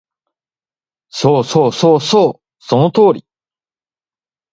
[1.09, 3.23] そうそうそうそう、その通り